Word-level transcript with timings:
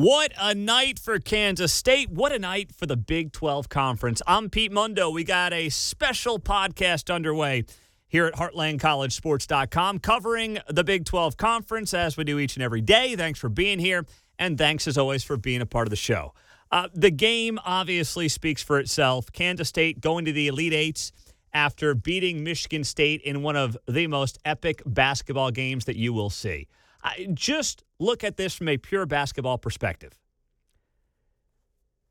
What 0.00 0.32
a 0.40 0.54
night 0.54 0.98
for 0.98 1.18
Kansas 1.18 1.74
State. 1.74 2.08
What 2.08 2.32
a 2.32 2.38
night 2.38 2.72
for 2.74 2.86
the 2.86 2.96
Big 2.96 3.32
12 3.32 3.68
Conference. 3.68 4.22
I'm 4.26 4.48
Pete 4.48 4.72
Mundo. 4.72 5.10
We 5.10 5.24
got 5.24 5.52
a 5.52 5.68
special 5.68 6.38
podcast 6.38 7.14
underway 7.14 7.66
here 8.08 8.24
at 8.24 8.32
heartlandcollegesports.com 8.32 9.98
covering 9.98 10.58
the 10.70 10.84
Big 10.84 11.04
12 11.04 11.36
Conference 11.36 11.92
as 11.92 12.16
we 12.16 12.24
do 12.24 12.38
each 12.38 12.56
and 12.56 12.62
every 12.62 12.80
day. 12.80 13.14
Thanks 13.14 13.38
for 13.38 13.50
being 13.50 13.78
here, 13.78 14.06
and 14.38 14.56
thanks 14.56 14.88
as 14.88 14.96
always 14.96 15.22
for 15.22 15.36
being 15.36 15.60
a 15.60 15.66
part 15.66 15.86
of 15.86 15.90
the 15.90 15.96
show. 15.96 16.32
Uh, 16.72 16.88
the 16.94 17.10
game 17.10 17.58
obviously 17.66 18.26
speaks 18.26 18.62
for 18.62 18.78
itself. 18.78 19.30
Kansas 19.32 19.68
State 19.68 20.00
going 20.00 20.24
to 20.24 20.32
the 20.32 20.48
Elite 20.48 20.72
Eights 20.72 21.12
after 21.52 21.94
beating 21.94 22.42
Michigan 22.42 22.84
State 22.84 23.20
in 23.20 23.42
one 23.42 23.56
of 23.56 23.76
the 23.86 24.06
most 24.06 24.38
epic 24.46 24.80
basketball 24.86 25.50
games 25.50 25.84
that 25.84 25.96
you 25.96 26.14
will 26.14 26.30
see. 26.30 26.68
I, 27.02 27.28
just 27.32 27.84
look 27.98 28.24
at 28.24 28.36
this 28.36 28.54
from 28.54 28.68
a 28.68 28.76
pure 28.76 29.06
basketball 29.06 29.58
perspective. 29.58 30.18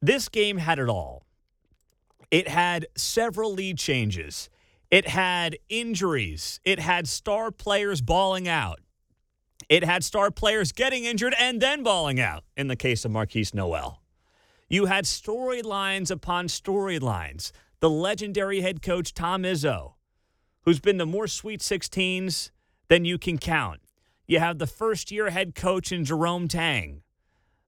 This 0.02 0.30
game 0.30 0.58
had 0.58 0.80
it 0.80 0.90
all. 0.90 1.26
It 2.32 2.48
had 2.48 2.88
several 2.96 3.54
lead 3.54 3.78
changes. 3.78 4.50
It 4.92 5.08
had 5.08 5.58
injuries. 5.68 6.60
It 6.64 6.80
had 6.80 7.08
star 7.08 7.52
players 7.52 8.02
balling 8.02 8.48
out. 8.48 8.80
It 9.68 9.84
had 9.84 10.04
star 10.04 10.32
players 10.32 10.72
getting 10.72 11.06
injured 11.06 11.36
and 11.40 11.62
then 11.62 11.84
balling 11.84 12.20
out 12.20 12.44
in 12.58 12.68
the 12.68 12.76
case 12.76 13.06
of 13.06 13.12
Markquis 13.12 13.54
Nowell. 13.54 14.02
You 14.68 14.86
had 14.86 15.06
storylines 15.06 16.12
upon 16.12 16.48
storylines. 16.48 17.52
The 17.80 17.90
legendary 17.90 18.62
head 18.62 18.82
coach 18.82 19.14
Tom 19.14 19.44
Izzo, 19.44 19.94
who's 20.64 20.80
been 20.80 20.98
to 20.98 21.06
more 21.06 21.28
Sweet 21.28 21.62
16s 21.62 22.52
than 22.88 23.06
you 23.06 23.18
can 23.18 23.38
count. 23.38 23.80
You 24.30 24.38
have 24.38 24.60
the 24.60 24.68
first 24.68 25.10
year 25.10 25.32
head 25.32 25.56
coach 25.56 25.92
in 25.92 26.06
Jerome 26.06 26.48
Tang, 26.48 27.02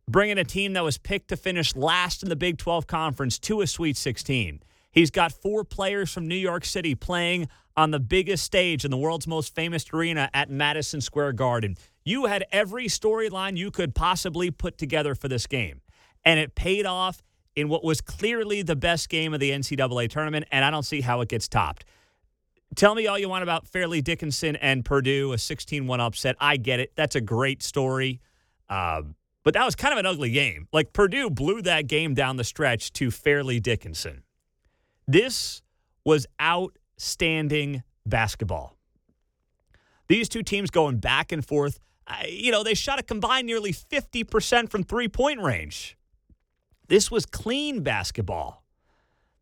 bringing 0.08 0.38
a 0.38 0.44
team 0.44 0.74
that 0.74 0.84
was 0.84 1.00
picked 1.00 1.30
to 1.30 1.36
finish 1.36 1.76
last 1.76 2.22
in 2.22 2.30
the 2.30 2.36
Big 2.36 2.60
12 2.60 2.86
Conference 2.86 3.40
to 3.40 3.62
a 3.62 3.68
Sweet 3.68 3.98
16. 3.98 4.62
He's 4.92 5.10
got 5.10 5.32
four 5.32 5.64
players 5.64 6.14
from 6.14 6.28
New 6.28 6.36
York 6.36 6.64
City 6.64 6.94
playing 6.94 7.48
on 7.76 7.90
the 7.90 8.00
biggest 8.00 8.44
stage 8.44 8.86
in 8.86 8.92
the 8.92 8.98
world's 8.98 9.26
most 9.26 9.56
famous 9.56 9.92
arena 9.92 10.30
at 10.36 10.52
Madison 10.52 11.02
Square 11.02 11.34
Garden. 11.34 11.78
You 12.06 12.28
had 12.28 12.46
every 12.52 12.86
storyline 12.86 13.58
you 13.58 13.72
could 13.72 13.96
possibly 13.96 14.52
put 14.52 14.78
together 14.78 15.16
for 15.16 15.28
this 15.28 15.48
game, 15.48 15.82
and 16.24 16.40
it 16.40 16.54
paid 16.54 16.86
off 16.86 17.24
in 17.56 17.70
what 17.70 17.84
was 17.84 18.02
clearly 18.02 18.62
the 18.62 18.76
best 18.76 19.10
game 19.10 19.34
of 19.34 19.40
the 19.40 19.50
NCAA 19.50 20.12
tournament, 20.12 20.46
and 20.52 20.64
I 20.64 20.70
don't 20.70 20.84
see 20.84 21.02
how 21.02 21.22
it 21.22 21.30
gets 21.30 21.48
topped. 21.48 21.86
Tell 22.76 22.96
me 22.96 23.06
all 23.08 23.20
you 23.20 23.28
want 23.28 23.44
about 23.44 23.68
Fairleigh 23.68 24.02
Dickinson 24.02 24.56
and 24.56 24.86
Purdue, 24.86 25.34
a 25.34 25.38
16 25.38 25.88
1 25.88 26.00
upset. 26.00 26.36
I 26.40 26.58
get 26.58 26.80
it. 26.80 26.94
That's 26.96 27.16
a 27.16 27.22
great 27.22 27.62
story. 27.62 28.22
Um, 28.70 29.16
but 29.44 29.54
that 29.56 29.66
was 29.66 29.76
kind 29.76 29.94
of 29.94 30.00
an 30.00 30.06
ugly 30.06 30.32
game. 30.32 30.68
Like 30.72 30.94
Purdue 30.94 31.30
blew 31.30 31.62
that 31.64 31.88
game 31.88 32.14
down 32.14 32.38
the 32.38 32.44
stretch 32.44 32.94
to 32.94 33.12
Fairleigh 33.12 33.60
Dickinson. 33.60 34.24
This 35.08 35.62
was 36.06 36.26
outstanding 36.42 37.84
basketball. 38.06 38.78
These 40.08 40.30
two 40.30 40.44
teams 40.44 40.70
going 40.70 40.98
back 40.98 41.32
and 41.32 41.46
forth. 41.46 41.80
you 42.28 42.52
know, 42.52 42.64
they 42.64 42.74
shot 42.74 43.00
a 43.00 43.04
combined 43.04 43.48
nearly 43.48 43.74
50% 43.74 44.70
from 44.70 44.84
three 44.84 45.08
point 45.08 45.42
range. 45.42 45.98
This 46.88 47.10
was 47.10 47.26
clean 47.26 47.82
basketball. 47.84 48.61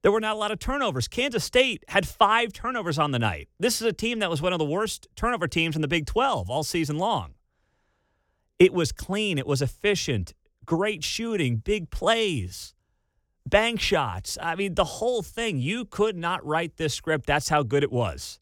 There 0.01 0.11
were 0.11 0.21
not 0.21 0.35
a 0.35 0.39
lot 0.39 0.51
of 0.51 0.59
turnovers. 0.59 1.07
Kansas 1.07 1.43
State 1.43 1.83
had 1.89 2.07
five 2.07 2.53
turnovers 2.53 2.97
on 2.97 3.11
the 3.11 3.19
night. 3.19 3.49
This 3.59 3.81
is 3.81 3.87
a 3.87 3.93
team 3.93 4.19
that 4.19 4.29
was 4.29 4.41
one 4.41 4.53
of 4.53 4.59
the 4.59 4.65
worst 4.65 5.07
turnover 5.15 5.47
teams 5.47 5.75
in 5.75 5.81
the 5.81 5.87
Big 5.89 6.05
12 6.05 6.49
all 6.49 6.63
season 6.63 6.97
long. 6.97 7.33
It 8.59 8.73
was 8.73 8.91
clean, 8.91 9.37
it 9.37 9.47
was 9.47 9.61
efficient, 9.61 10.33
great 10.65 11.03
shooting, 11.03 11.57
big 11.57 11.89
plays, 11.89 12.73
bank 13.45 13.79
shots. 13.79 14.37
I 14.41 14.55
mean, 14.55 14.75
the 14.75 14.83
whole 14.83 15.21
thing. 15.21 15.59
You 15.59 15.85
could 15.85 16.15
not 16.15 16.45
write 16.45 16.77
this 16.77 16.93
script. 16.93 17.25
That's 17.25 17.49
how 17.49 17.63
good 17.63 17.83
it 17.83 17.91
was. 17.91 18.39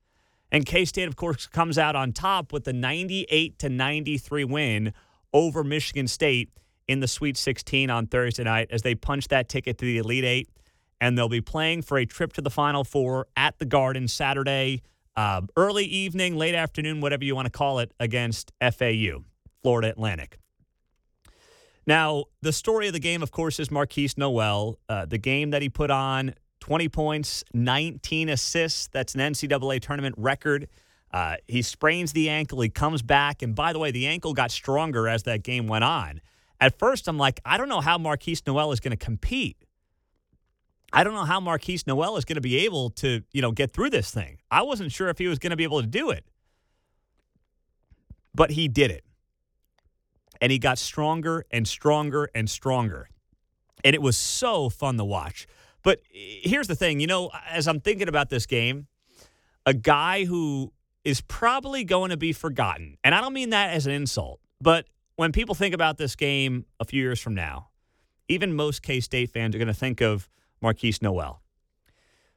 And 0.52 0.66
K 0.66 0.86
State, 0.86 1.08
of 1.08 1.16
course, 1.16 1.48
comes 1.48 1.78
out 1.78 1.96
on 1.96 2.14
top 2.14 2.54
with 2.54 2.64
the 2.64 2.74
98 2.74 3.60
to 3.60 3.70
93 3.70 4.44
win 4.44 4.94
over 5.34 5.64
Michigan 5.64 6.08
State 6.08 6.52
in 6.88 7.00
the 7.00 7.08
Sweet 7.08 7.36
16 7.36 7.90
on 7.90 8.08
Thursday 8.08 8.44
night 8.44 8.70
as 8.72 8.82
they 8.82 8.96
punch 8.96 9.28
that 9.28 9.50
ticket 9.50 9.78
to 9.80 9.86
the 9.86 9.98
Elite 9.98 10.24
Eight 10.24 10.50
and 11.00 11.18
they'll 11.18 11.30
be 11.30 11.42
playing 11.42 11.82
for 11.82 11.98
a 11.98 12.06
trip 12.06 12.34
to 12.34 12.42
the 12.42 12.50
Final 12.50 12.84
Four 12.84 13.28
at 13.36 13.60
the 13.60 13.66
Garden 13.66 14.08
Saturday, 14.08 14.82
uh, 15.16 15.42
early 15.56 15.86
evening, 15.86 16.38
late 16.38 16.56
afternoon, 16.56 17.02
whatever 17.02 17.24
you 17.24 17.36
want 17.36 17.46
to 17.46 17.52
call 17.52 17.80
it, 17.80 17.92
against 18.00 18.52
FAU, 18.62 19.24
Florida 19.62 19.90
Atlantic. 19.90 20.38
Now, 21.86 22.26
the 22.42 22.52
story 22.52 22.88
of 22.88 22.94
the 22.94 23.00
game, 23.00 23.24
of 23.24 23.32
course, 23.32 23.60
is 23.60 23.70
Markquis 23.70 24.18
Nowell. 24.18 24.78
Uh, 24.90 25.06
the 25.06 25.18
game 25.18 25.52
that 25.52 25.62
he 25.62 25.70
put 25.70 25.90
on 25.90 26.34
20 26.60 26.90
points, 26.90 27.46
19 27.54 28.30
assists. 28.30 28.88
That's 28.88 29.16
an 29.16 29.22
NCAA 29.22 29.80
tournament 29.80 30.16
record. 30.18 30.68
Uh, 31.12 31.38
he 31.48 31.62
sprains 31.62 32.12
the 32.12 32.30
ankle. 32.30 32.60
He 32.60 32.68
comes 32.68 33.02
back. 33.02 33.42
And 33.42 33.56
by 33.56 33.72
the 33.72 33.80
way, 33.80 33.92
the 33.92 34.06
ankle 34.06 34.34
got 34.34 34.52
stronger 34.52 35.08
as 35.08 35.24
that 35.24 35.44
game 35.44 35.68
went 35.68 35.86
on. 35.86 36.20
At 36.60 36.78
first, 36.78 37.08
I'm 37.08 37.18
like, 37.18 37.40
I 37.46 37.58
don't 37.58 37.70
know 37.70 37.82
how 37.82 37.98
Markquis 37.98 38.46
Nowell 38.46 38.74
is 38.74 38.82
going 38.82 38.92
to 38.92 38.98
compete 38.98 39.58
I 40.94 41.04
don't 41.04 41.14
know 41.14 41.26
how 41.26 41.40
Markquis 41.40 41.86
Nowell 41.86 42.18
is 42.18 42.26
going 42.26 42.36
to 42.36 42.42
be 42.42 42.58
able 42.60 42.90
to, 42.92 43.22
you 43.32 43.42
know, 43.42 43.52
get 43.52 43.74
through 43.74 43.90
this 43.90 44.12
thing. 44.12 44.38
I 44.50 44.62
wasn't 44.62 44.92
sure 44.92 45.10
if 45.10 45.18
he 45.18 45.28
was 45.28 45.40
going 45.40 45.52
to 45.52 45.58
be 45.58 45.64
able 45.64 45.82
to 45.82 45.88
do 45.88 46.10
it. 46.12 46.26
But 48.34 48.52
he 48.52 48.68
did 48.68 48.92
it. 48.92 49.04
And 50.40 50.52
he 50.52 50.60
got 50.60 50.78
stronger 50.78 51.46
and 51.52 51.68
stronger 51.68 52.30
and 52.34 52.50
stronger. 52.50 53.10
And 53.84 53.96
it 53.96 54.02
was 54.02 54.16
so 54.16 54.70
fun 54.70 54.98
to 54.98 55.04
watch. 55.04 55.48
But 55.84 56.00
eh, 56.14 56.42
here's 56.44 56.68
the 56.68 56.76
thing, 56.76 57.00
you 57.00 57.08
know, 57.08 57.32
as 57.50 57.68
I'm 57.68 57.80
thinking 57.80 58.08
about 58.08 58.30
this 58.30 58.46
game, 58.46 58.88
a 59.66 59.74
guy 59.74 60.26
who 60.26 60.72
is 61.04 61.22
probably 61.22 61.84
going 61.84 62.12
to 62.12 62.18
be 62.18 62.34
forgotten. 62.34 62.98
And 63.04 63.16
I 63.16 63.22
don't 63.22 63.34
mean 63.34 63.50
that 63.50 63.74
as 63.74 63.88
an 63.88 63.94
insult, 63.94 64.40
but 64.62 64.86
when 65.16 65.32
people 65.32 65.56
think 65.56 65.74
about 65.74 65.98
this 65.98 66.16
game 66.16 66.66
a 66.80 66.86
few 66.86 67.02
years 67.02 67.20
from 67.20 67.34
now, 67.34 67.70
even 68.30 68.54
most 68.54 68.82
K 68.82 69.00
State 69.00 69.32
fans 69.32 69.56
are 69.56 69.58
going 69.58 69.68
to 69.68 69.74
think 69.74 70.02
of 70.02 70.30
Markquis 70.62 71.02
Nowell. 71.02 71.42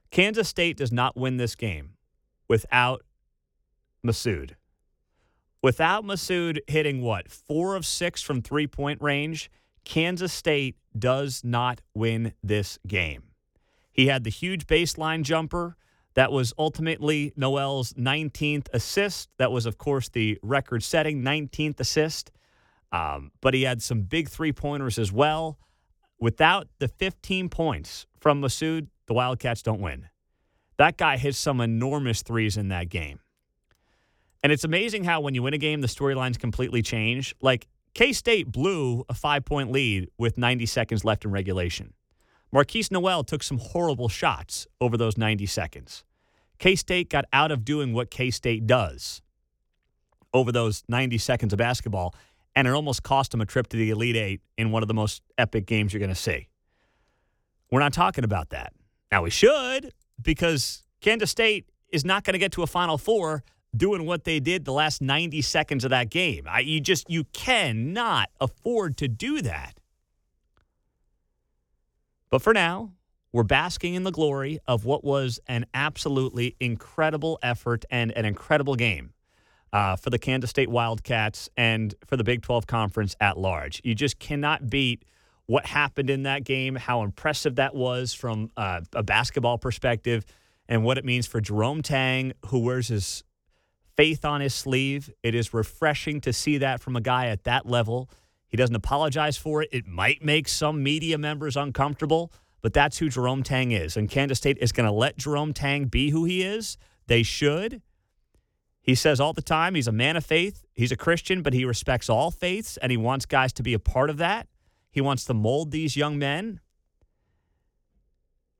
Kansas 0.09 0.47
State 0.47 0.77
does 0.77 0.91
not 0.91 1.15
win 1.15 1.37
this 1.37 1.55
game 1.55 1.91
without 2.47 3.03
Massoud. 4.05 4.51
Without 5.63 6.03
Massoud 6.03 6.59
hitting 6.67 7.01
what, 7.01 7.29
four 7.29 7.75
of 7.75 7.85
six 7.85 8.21
from 8.21 8.41
three 8.41 8.67
point 8.67 9.01
range, 9.01 9.49
Kansas 9.85 10.33
State 10.33 10.75
does 10.97 11.41
not 11.43 11.81
win 11.93 12.33
this 12.43 12.77
game. 12.87 13.23
He 13.93 14.07
had 14.07 14.23
the 14.23 14.29
huge 14.29 14.67
baseline 14.67 15.23
jumper 15.23 15.77
that 16.13 16.31
was 16.31 16.53
ultimately 16.57 17.31
Nowell's 17.35 17.93
19th 17.93 18.67
assist. 18.73 19.29
That 19.37 19.51
was, 19.51 19.65
of 19.65 19.77
course, 19.77 20.09
the 20.09 20.37
record 20.43 20.83
setting 20.83 21.21
19th 21.21 21.79
assist. 21.79 22.31
Um, 22.91 23.31
but 23.39 23.53
he 23.53 23.63
had 23.63 23.81
some 23.81 24.01
big 24.01 24.27
three 24.27 24.51
pointers 24.51 24.99
as 24.99 25.11
well. 25.11 25.57
Without 26.21 26.67
the 26.77 26.87
15 26.87 27.49
points 27.49 28.05
from 28.19 28.43
Massoud, 28.43 28.87
the 29.07 29.13
Wildcats 29.15 29.63
don't 29.63 29.81
win. 29.81 30.07
That 30.77 30.95
guy 30.95 31.17
hits 31.17 31.39
some 31.39 31.59
enormous 31.59 32.21
threes 32.21 32.57
in 32.57 32.67
that 32.67 32.89
game. 32.89 33.19
And 34.43 34.51
it's 34.51 34.63
amazing 34.63 35.03
how 35.03 35.21
when 35.21 35.33
you 35.33 35.41
win 35.41 35.55
a 35.55 35.57
game, 35.57 35.81
the 35.81 35.87
storylines 35.87 36.37
completely 36.37 36.83
change. 36.83 37.35
Like 37.41 37.67
K 37.95 38.13
State 38.13 38.51
blew 38.51 39.03
a 39.09 39.15
five 39.15 39.45
point 39.45 39.71
lead 39.71 40.09
with 40.19 40.37
90 40.37 40.67
seconds 40.67 41.03
left 41.03 41.25
in 41.25 41.31
regulation. 41.31 41.93
Markquis 42.53 42.91
Nowell 42.91 43.23
took 43.23 43.41
some 43.41 43.57
horrible 43.57 44.07
shots 44.07 44.67
over 44.79 44.97
those 44.97 45.17
90 45.17 45.47
seconds. 45.47 46.03
K 46.59 46.75
State 46.75 47.09
got 47.09 47.25
out 47.33 47.51
of 47.51 47.65
doing 47.65 47.93
what 47.93 48.11
K 48.11 48.29
State 48.29 48.67
does 48.67 49.23
over 50.33 50.51
those 50.51 50.83
90 50.87 51.17
seconds 51.17 51.51
of 51.51 51.57
basketball 51.57 52.13
and 52.55 52.67
it 52.67 52.71
almost 52.71 53.03
cost 53.03 53.33
him 53.33 53.41
a 53.41 53.45
trip 53.45 53.67
to 53.67 53.77
the 53.77 53.89
Elite 53.89 54.15
Eight 54.15 54.41
in 54.57 54.71
one 54.71 54.83
of 54.83 54.87
the 54.87 54.93
most 54.93 55.21
epic 55.37 55.65
games 55.65 55.93
you're 55.93 55.99
going 55.99 56.09
to 56.09 56.15
see. 56.15 56.47
We're 57.71 57.79
not 57.79 57.93
talking 57.93 58.23
about 58.23 58.49
that. 58.49 58.73
Now, 59.11 59.23
we 59.23 59.29
should, 59.29 59.93
because 60.21 60.83
Kansas 60.99 61.31
State 61.31 61.69
is 61.91 62.03
not 62.05 62.23
going 62.23 62.33
to 62.33 62.39
get 62.39 62.51
to 62.53 62.63
a 62.63 62.67
Final 62.67 62.97
Four 62.97 63.43
doing 63.75 64.05
what 64.05 64.25
they 64.25 64.39
did 64.39 64.65
the 64.65 64.73
last 64.73 65.01
90 65.01 65.41
seconds 65.41 65.83
of 65.83 65.91
that 65.91 66.09
game. 66.09 66.45
I, 66.49 66.59
you 66.59 66.81
just, 66.81 67.09
you 67.09 67.23
cannot 67.25 68.29
afford 68.39 68.97
to 68.97 69.07
do 69.07 69.41
that. 69.41 69.79
But 72.29 72.41
for 72.41 72.53
now, 72.53 72.91
we're 73.31 73.43
basking 73.43 73.93
in 73.93 74.03
the 74.03 74.11
glory 74.11 74.59
of 74.67 74.83
what 74.83 75.03
was 75.03 75.39
an 75.47 75.65
absolutely 75.73 76.55
incredible 76.59 77.39
effort 77.41 77.85
and 77.89 78.11
an 78.11 78.25
incredible 78.25 78.75
game 78.75 79.13
uh, 79.73 79.95
for 79.95 80.09
the 80.09 80.19
Kansas 80.19 80.49
State 80.49 80.69
Wildcats 80.69 81.49
and 81.55 81.95
for 82.05 82.17
the 82.17 82.23
Big 82.23 82.41
12 82.41 82.67
Conference 82.67 83.15
at 83.19 83.37
large. 83.37 83.81
You 83.83 83.95
just 83.95 84.19
cannot 84.19 84.69
beat 84.69 85.03
what 85.45 85.65
happened 85.65 86.09
in 86.09 86.23
that 86.23 86.43
game, 86.43 86.75
how 86.75 87.03
impressive 87.03 87.55
that 87.55 87.75
was 87.75 88.13
from 88.13 88.49
uh, 88.57 88.81
a 88.93 89.03
basketball 89.03 89.57
perspective, 89.57 90.25
and 90.67 90.83
what 90.83 90.97
it 90.97 91.05
means 91.05 91.27
for 91.27 91.41
Jerome 91.41 91.81
Tang, 91.81 92.33
who 92.47 92.59
wears 92.59 92.87
his 92.87 93.23
faith 93.97 94.23
on 94.23 94.41
his 94.41 94.53
sleeve. 94.53 95.11
It 95.23 95.35
is 95.35 95.53
refreshing 95.53 96.21
to 96.21 96.31
see 96.31 96.57
that 96.59 96.79
from 96.79 96.95
a 96.95 97.01
guy 97.01 97.27
at 97.27 97.43
that 97.43 97.65
level. 97.65 98.09
He 98.47 98.57
doesn't 98.57 98.75
apologize 98.75 99.37
for 99.37 99.61
it. 99.61 99.69
It 99.71 99.87
might 99.87 100.23
make 100.23 100.47
some 100.47 100.83
media 100.83 101.17
members 101.17 101.57
uncomfortable, 101.57 102.31
but 102.61 102.73
that's 102.73 102.97
who 102.99 103.09
Jerome 103.09 103.43
Tang 103.43 103.71
is. 103.71 103.97
And 103.97 104.09
Kansas 104.09 104.37
State 104.37 104.57
is 104.59 104.71
going 104.71 104.87
to 104.87 104.93
let 104.93 105.17
Jerome 105.17 105.53
Tang 105.53 105.85
be 105.85 106.09
who 106.09 106.25
he 106.25 106.41
is. 106.41 106.77
They 107.07 107.23
should. 107.23 107.81
He 108.81 108.95
says 108.95 109.19
all 109.19 109.33
the 109.33 109.41
time 109.41 109.75
he's 109.75 109.87
a 109.87 109.91
man 109.91 110.17
of 110.17 110.25
faith. 110.25 110.65
He's 110.73 110.91
a 110.91 110.97
Christian, 110.97 111.41
but 111.41 111.53
he 111.53 111.65
respects 111.65 112.09
all 112.09 112.31
faiths 112.31 112.77
and 112.77 112.91
he 112.91 112.97
wants 112.97 113.25
guys 113.25 113.53
to 113.53 113.63
be 113.63 113.73
a 113.73 113.79
part 113.79 114.09
of 114.09 114.17
that. 114.17 114.47
He 114.91 115.01
wants 115.01 115.23
to 115.25 115.33
mold 115.33 115.71
these 115.71 115.95
young 115.95 116.17
men. 116.17 116.59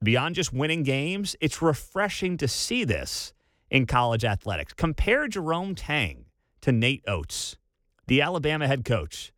Beyond 0.04 0.36
just 0.36 0.54
winning 0.54 0.84
games, 0.84 1.36
it's 1.42 1.62
refreshing 1.62 2.38
to 2.38 2.48
see 2.48 2.84
this 2.84 3.34
in 3.70 3.86
college 3.86 4.26
athletics. 4.26 4.74
Compare 4.74 5.28
Jerome 5.28 5.76
Tang 5.76 6.26
to 6.62 6.72
Nate 6.72 7.04
Oats, 7.08 7.58
the 8.08 8.22
Alabama 8.22 8.68
head 8.68 8.86
coach, 8.86 9.32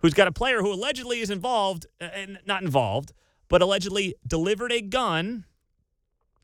who's 0.00 0.14
got 0.14 0.28
a 0.28 0.32
player 0.32 0.60
who 0.60 0.72
allegedly 0.72 1.20
is 1.20 1.30
involved, 1.30 1.86
and 2.00 2.36
uh, 2.36 2.40
not 2.46 2.62
involved, 2.62 3.12
but 3.48 3.62
allegedly 3.62 4.14
delivered 4.26 4.72
a 4.72 4.80
gun 4.80 5.44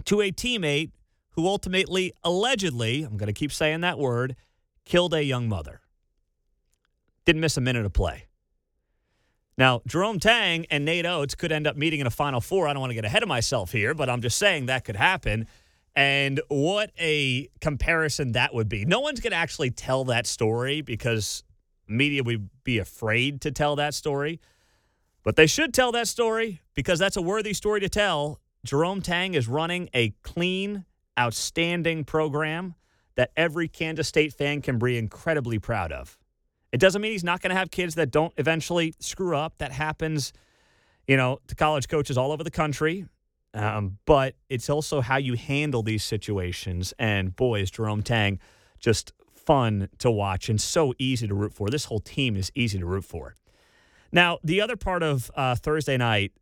to 0.05 0.21
a 0.21 0.31
teammate 0.31 0.91
who 1.35 1.47
ultimately, 1.47 2.13
allegedly, 2.23 3.03
I'm 3.03 3.17
going 3.17 3.27
to 3.27 3.33
keep 3.33 3.53
saying 3.53 3.81
that 3.81 3.99
word, 3.99 4.37
killed 4.85 5.15
a 5.15 5.25
young 5.25 5.49
mother. 5.49 5.81
Didn't 7.25 7.41
miss 7.41 7.57
a 7.57 7.61
minute 7.61 7.85
of 7.85 7.93
play. 7.93 8.27
Now, 9.57 9.83
Jerome 9.87 10.19
Tang 10.19 10.67
and 10.71 10.85
Nate 10.85 11.07
Oats 11.07 11.35
could 11.35 11.53
end 11.53 11.67
up 11.67 11.77
meeting 11.77 12.01
in 12.01 12.07
a 12.07 12.11
Final 12.11 12.41
Four. 12.41 12.67
I 12.67 12.73
don't 12.73 12.81
want 12.81 12.91
to 12.91 12.95
get 12.95 13.05
ahead 13.05 13.23
of 13.23 13.29
myself 13.29 13.71
here, 13.73 13.95
but 13.95 14.11
I'm 14.11 14.21
just 14.21 14.37
saying 14.37 14.67
that 14.67 14.85
could 14.85 14.97
happen. 14.97 15.47
And 15.97 16.41
what 16.49 16.91
a 16.99 17.49
comparison 17.61 18.33
that 18.33 18.53
would 18.53 18.69
be. 18.69 18.85
No 18.85 19.01
one's 19.01 19.21
going 19.21 19.31
to 19.31 19.37
actually 19.37 19.71
tell 19.71 20.05
that 20.07 20.27
story 20.27 20.81
because 20.81 21.45
media 21.87 22.25
would 22.25 22.51
be 22.65 22.79
afraid 22.79 23.41
to 23.43 23.53
tell 23.53 23.77
that 23.77 23.95
story. 23.95 24.41
But 25.23 25.37
they 25.37 25.47
should 25.47 25.73
tell 25.73 25.93
that 25.93 26.09
story 26.09 26.61
because 26.75 26.99
that's 26.99 27.17
a 27.17 27.23
worthy 27.23 27.55
story 27.55 27.81
to 27.81 27.89
tell. 27.89 28.41
Jerome 28.65 29.03
Tang 29.03 29.35
is 29.35 29.47
running 29.47 29.89
a 29.95 30.11
clean, 30.23 30.85
outstanding 31.19 32.05
program 32.05 32.75
that 33.17 33.31
every 33.37 33.69
Kansas 33.69 34.09
State 34.09 34.33
fan 34.33 34.61
can 34.61 34.79
be 34.79 34.99
incredibly 34.99 35.59
proud 35.59 35.93
of. 35.93 36.19
It 36.73 36.81
doesn't 36.81 37.01
mean 37.01 37.13
he's 37.13 37.25
not 37.25 37.41
going 37.41 37.51
to 37.51 37.57
have 37.57 37.71
kids 37.71 37.95
that 37.95 38.11
don't 38.11 38.33
eventually 38.37 38.95
screw 38.99 39.37
up. 39.37 39.59
That 39.59 39.71
happens, 39.71 40.33
you 41.07 41.17
know, 41.17 41.39
to 41.47 41.55
college 41.55 41.89
coaches 41.89 42.19
all 42.19 42.33
over 42.33 42.43
the 42.43 42.51
country. 42.51 43.07
Um, 43.55 43.99
but 44.05 44.35
it's 44.49 44.69
also 44.69 45.01
how 45.01 45.17
you 45.17 45.35
handle 45.35 45.85
these 45.85 46.03
situations. 46.03 46.93
And 46.99 47.37
boy, 47.37 47.61
is 47.61 47.71
Jerome 47.71 48.03
Tang 48.03 48.41
just 48.81 49.13
fun 49.33 49.89
to 49.99 50.11
watch 50.11 50.49
and 50.49 50.61
so 50.61 50.95
easy 50.99 51.29
to 51.29 51.35
root 51.35 51.55
for. 51.55 51.71
This 51.71 51.85
whole 51.85 52.01
team 52.01 52.35
is 52.37 52.51
easy 52.55 52.79
to 52.79 52.87
root 52.87 53.05
for. 53.05 53.37
Now, 54.11 54.39
the 54.43 54.61
other 54.61 54.77
part 54.77 55.03
of 55.03 55.31
uh, 55.37 55.55
Thursday 55.55 55.97
night 55.97 56.33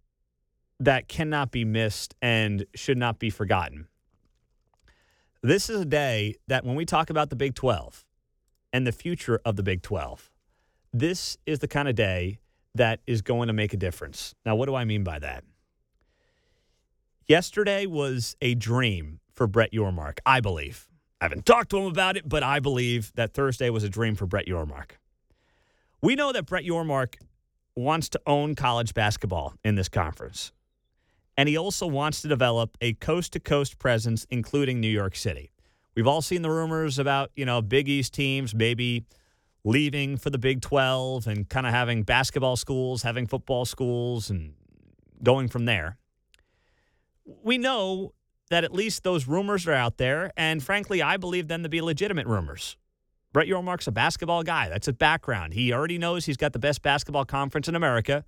that 0.80 1.08
cannot 1.08 1.50
be 1.50 1.64
missed 1.64 2.14
and 2.22 2.64
should 2.74 2.98
not 2.98 3.18
be 3.18 3.30
forgotten. 3.30 3.86
This 5.44 5.68
is 5.68 5.80
a 5.80 5.84
day 5.84 6.36
that 6.46 6.64
when 6.64 6.76
we 6.76 6.84
talk 6.84 7.10
about 7.10 7.28
the 7.28 7.34
Big 7.34 7.56
12 7.56 8.04
and 8.72 8.86
the 8.86 8.92
future 8.92 9.40
of 9.44 9.56
the 9.56 9.64
Big 9.64 9.82
12, 9.82 10.30
this 10.92 11.36
is 11.46 11.58
the 11.58 11.66
kind 11.66 11.88
of 11.88 11.96
day 11.96 12.38
that 12.76 13.00
is 13.08 13.22
going 13.22 13.48
to 13.48 13.52
make 13.52 13.72
a 13.72 13.76
difference. 13.76 14.36
Now, 14.46 14.54
what 14.54 14.66
do 14.66 14.76
I 14.76 14.84
mean 14.84 15.02
by 15.02 15.18
that? 15.18 15.42
Yesterday 17.26 17.86
was 17.86 18.36
a 18.40 18.54
dream 18.54 19.18
for 19.34 19.48
Brett 19.48 19.72
Yormark, 19.72 20.18
I 20.24 20.38
believe. 20.38 20.88
I 21.20 21.24
haven't 21.24 21.44
talked 21.44 21.70
to 21.70 21.78
him 21.78 21.86
about 21.86 22.16
it, 22.16 22.28
but 22.28 22.44
I 22.44 22.60
believe 22.60 23.12
that 23.16 23.34
Thursday 23.34 23.68
was 23.68 23.82
a 23.82 23.88
dream 23.88 24.14
for 24.14 24.26
Brett 24.26 24.46
Yormark. 24.46 24.92
We 26.00 26.14
know 26.14 26.30
that 26.30 26.46
Brett 26.46 26.62
Yormark 26.64 27.16
wants 27.74 28.08
to 28.10 28.20
own 28.28 28.54
college 28.54 28.94
basketball 28.94 29.54
in 29.64 29.74
this 29.74 29.88
conference. 29.88 30.52
And 31.42 31.48
he 31.48 31.56
also 31.56 31.88
wants 31.88 32.22
to 32.22 32.28
develop 32.28 32.78
a 32.80 32.92
coast 32.92 33.32
to 33.32 33.40
coast 33.40 33.80
presence, 33.80 34.24
including 34.30 34.78
New 34.78 34.86
York 34.86 35.16
City. 35.16 35.50
We've 35.96 36.06
all 36.06 36.22
seen 36.22 36.42
the 36.42 36.50
rumors 36.50 37.00
about, 37.00 37.32
you 37.34 37.44
know, 37.44 37.60
Big 37.60 37.88
East 37.88 38.14
teams 38.14 38.54
maybe 38.54 39.06
leaving 39.64 40.18
for 40.18 40.30
the 40.30 40.38
Big 40.38 40.60
12 40.60 41.26
and 41.26 41.48
kind 41.48 41.66
of 41.66 41.72
having 41.72 42.04
basketball 42.04 42.54
schools, 42.54 43.02
having 43.02 43.26
football 43.26 43.64
schools, 43.64 44.30
and 44.30 44.54
going 45.20 45.48
from 45.48 45.64
there. 45.64 45.98
We 47.42 47.58
know 47.58 48.12
that 48.50 48.62
at 48.62 48.72
least 48.72 49.02
those 49.02 49.26
rumors 49.26 49.66
are 49.66 49.72
out 49.72 49.96
there. 49.96 50.30
And 50.36 50.62
frankly, 50.62 51.02
I 51.02 51.16
believe 51.16 51.48
them 51.48 51.64
to 51.64 51.68
be 51.68 51.80
legitimate 51.80 52.28
rumors. 52.28 52.76
Brett 53.32 53.48
Yormark's 53.48 53.88
a 53.88 53.90
basketball 53.90 54.44
guy. 54.44 54.68
That's 54.68 54.86
his 54.86 54.94
background. 54.94 55.54
He 55.54 55.72
already 55.72 55.98
knows 55.98 56.24
he's 56.24 56.36
got 56.36 56.52
the 56.52 56.60
best 56.60 56.82
basketball 56.82 57.24
conference 57.24 57.66
in 57.66 57.74
America. 57.74 58.24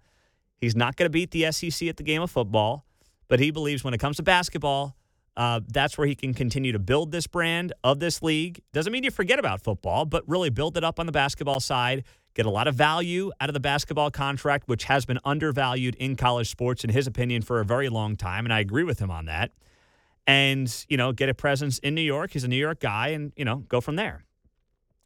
He's 0.57 0.75
not 0.75 0.97
going 0.97 1.07
to 1.07 1.11
beat 1.11 1.31
the 1.31 1.53
SEC 1.53 1.87
at 1.87 1.97
the 1.97 2.03
game 2.03 2.21
of 2.21 2.29
football, 2.33 2.85
but 3.29 3.41
he 3.41 3.51
believes 3.51 3.85
when 3.85 3.95
it 3.95 3.99
comes 3.99 4.17
to 4.17 4.23
basketball, 4.23 4.97
uh, 5.37 5.61
that's 5.67 5.99
where 5.99 6.07
he 6.07 6.15
can 6.15 6.33
continue 6.33 6.73
to 6.73 6.79
build 6.79 7.11
this 7.11 7.27
brand 7.27 7.73
of 7.83 7.99
this 7.99 8.23
league. 8.23 8.61
Doesn't 8.73 8.93
mean 8.93 9.03
you 9.05 9.11
forget 9.11 9.39
about 9.39 9.63
football, 9.63 10.05
but 10.05 10.23
really 10.29 10.51
build 10.51 10.77
it 10.77 10.85
up 10.85 11.01
on 11.01 11.07
the 11.07 11.13
basketball 11.13 11.61
side. 11.61 12.05
Get 12.35 12.47
a 12.47 12.51
lot 12.51 12.67
of 12.67 12.75
value 12.75 13.31
out 13.41 13.49
of 13.49 13.55
the 13.55 13.61
basketball 13.61 14.11
contract, 14.11 14.69
which 14.69 14.85
has 14.85 15.05
been 15.05 15.19
undervalued 15.25 15.95
in 15.97 16.17
college 16.17 16.51
sports, 16.51 16.85
in 16.85 16.91
his 16.91 17.07
opinion, 17.07 17.43
for 17.43 17.61
a 17.61 17.65
very 17.65 17.89
long 17.89 18.17
time. 18.17 18.45
And 18.45 18.53
I 18.53 18.61
agree 18.61 18.85
with 18.85 18.99
him 18.99 19.11
on 19.11 19.27
that. 19.27 19.53
And, 20.27 20.85
you 20.89 20.97
know, 20.97 21.13
get 21.13 21.29
a 21.29 21.35
presence 21.35 21.79
in 21.79 21.95
New 21.95 22.01
York. 22.03 22.33
He's 22.33 22.45
a 22.45 22.49
New 22.49 22.57
York 22.57 22.81
guy 22.81 23.09
and, 23.09 23.33
you 23.37 23.45
know, 23.45 23.59
go 23.69 23.81
from 23.81 23.97
there. 23.97 24.25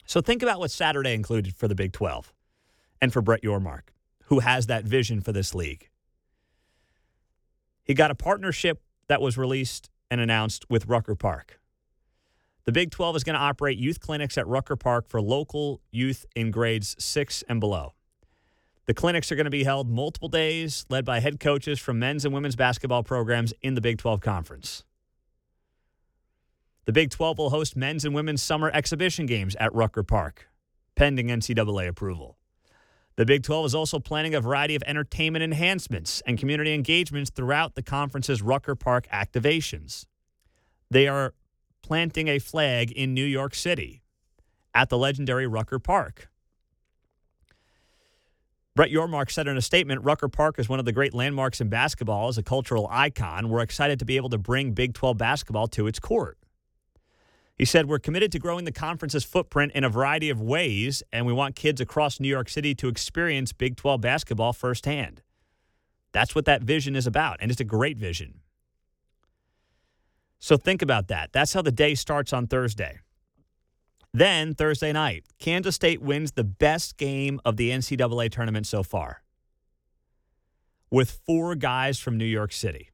So 0.06 0.23
think 0.23 0.43
about 0.43 0.59
what 0.59 0.70
Saturday 0.70 1.12
included 1.12 1.55
for 1.55 1.69
the 1.69 1.75
Big 1.75 1.93
12 1.93 2.32
and 3.00 3.12
for 3.12 3.20
Brett 3.20 3.43
Yormark, 3.43 3.88
who 4.25 4.41
has 4.41 4.67
that 4.67 4.85
vision 4.85 5.20
for 5.20 5.32
this 5.32 5.55
league. 5.55 5.91
He 7.88 7.94
got 7.94 8.11
a 8.11 8.14
partnership 8.14 8.82
that 9.08 9.23
was 9.23 9.38
released 9.38 9.88
and 10.11 10.20
announced 10.20 10.67
with 10.69 10.87
Rucker 10.87 11.14
Park. 11.14 11.58
The 12.67 12.73
Big 12.73 12.90
12 12.90 13.17
is 13.17 13.25
going 13.25 13.35
to 13.35 13.40
operate 13.40 13.79
youth 13.79 13.99
clinics 13.99 14.37
at 14.37 14.46
Rucker 14.46 14.76
Park 14.76 15.08
for 15.08 15.23
local 15.23 15.81
youth 15.90 16.26
in 16.37 16.50
grades 16.50 16.94
six 16.99 17.43
and 17.49 17.61
below. 17.61 17.94
The 18.85 18.93
clinics 18.93 19.32
are 19.32 19.37
going 19.37 19.46
to 19.46 19.50
be 19.50 19.64
held 19.64 19.88
multiple 19.88 20.29
days, 20.29 20.85
led 20.90 21.06
by 21.06 21.20
head 21.20 21.40
coaches 21.40 21.79
from 21.79 21.99
men's 21.99 22.26
and 22.26 22.35
women's 22.35 22.56
basketball 22.56 23.02
programs 23.02 23.55
in 23.62 23.75
the 23.75 23.81
Big 23.81 23.96
12 23.96 24.20
Conference. 24.20 24.84
The 26.84 26.93
Big 26.93 27.11
12 27.11 27.38
will 27.38 27.50
host 27.50 27.75
men's 27.75 28.05
and 28.05 28.14
women's 28.14 28.43
summer 28.43 28.70
exhibition 28.73 29.25
games 29.25 29.56
at 29.56 29.75
Rucker 29.75 30.02
Park, 30.02 30.49
pending 30.94 31.29
NCAA 31.29 31.88
approval. 31.88 32.38
The 33.19 33.26
Big 33.26 33.43
12 33.43 33.67
is 33.67 33.75
also 33.75 33.99
planning 33.99 34.37
a 34.37 34.41
variety 34.41 34.76
of 34.76 34.85
entertainment 34.87 35.43
enhancements 35.43 36.23
and 36.25 36.38
community 36.38 36.73
engagements 36.73 37.31
throughout 37.31 37.75
the 37.75 37.82
conference's 37.82 38.43
Rucker 38.43 38.77
Park 38.77 39.08
activations. 39.13 40.06
They 40.89 41.08
are 41.08 41.34
planting 41.82 42.29
a 42.29 42.39
flag 42.39 42.93
in 42.93 43.15
New 43.15 43.25
York 43.25 43.56
City 43.56 44.03
at 44.72 44.89
the 44.89 44.96
legendary 44.96 45.48
Rucker 45.48 45.81
Park. 45.81 46.29
Brett 48.77 48.93
Yormark 48.93 49.32
said 49.32 49.48
in 49.48 49.56
a 49.56 49.63
statement 49.63 50.05
Rucker 50.05 50.29
Park 50.29 50.60
is 50.60 50.69
one 50.69 50.79
of 50.79 50.84
the 50.84 50.93
great 50.93 51.13
landmarks 51.13 51.60
in 51.60 51.69
basketball 51.69 52.29
as 52.29 52.39
a 52.39 52.44
cultural 52.44 52.87
icon. 52.89 53.48
We're 53.48 53.63
excited 53.63 53.98
to 53.98 54.05
be 54.05 54.15
able 54.15 54.31
to 54.31 54.39
bring 54.39 54.75
Big 54.75 54.94
12 54.94 55.19
basketball 55.19 55.67
to 55.67 55.89
its 55.89 55.98
court. 55.98 56.39
He 57.58 57.65
said, 57.65 57.88
We're 57.88 57.98
committed 57.98 58.31
to 58.32 58.38
growing 58.38 58.65
the 58.65 58.72
conference's 58.72 59.24
footprint 59.24 59.72
in 59.74 59.82
a 59.82 59.88
variety 59.88 60.31
of 60.31 60.41
ways, 60.41 61.03
and 61.12 61.27
we 61.27 61.32
want 61.32 61.56
kids 61.56 61.81
across 61.81 62.20
New 62.20 62.29
York 62.29 62.48
City 62.48 62.74
to 62.77 62.88
experience 62.88 63.53
Big 63.53 63.77
12 63.77 64.00
basketball 64.00 64.53
firsthand. 64.53 65.22
That's 66.12 66.34
what 66.34 66.44
that 66.44 66.62
vision 66.62 66.94
is 66.94 67.06
about, 67.06 67.38
and 67.41 67.50
it's 67.50 67.60
a 67.60 67.65
great 67.65 67.98
vision. 67.98 68.41
So 70.38 70.56
think 70.56 70.82
about 70.82 71.08
that. 71.08 71.32
That's 71.32 71.53
how 71.53 71.62
the 71.62 71.72
day 71.72 71.96
starts 71.96 72.32
on 72.32 72.46
Thursday. 72.46 73.00
Then, 74.15 74.55
Thursday 74.55 74.93
night, 74.93 75.24
Kansas 75.38 75.74
State 75.74 76.00
wins 76.00 76.32
the 76.32 76.44
best 76.44 76.96
game 76.96 77.41
of 77.44 77.56
the 77.56 77.70
NCAA 77.70 78.31
tournament 78.31 78.67
so 78.67 78.82
far 78.82 79.22
with 80.91 81.20
four 81.27 81.55
guys 81.55 81.98
from 81.98 82.17
New 82.17 82.24
York 82.24 82.53
City. 82.53 82.91